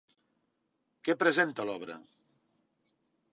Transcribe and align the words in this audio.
Què 1.07 1.15
presenta 1.25 1.67
l'obra? 1.71 1.99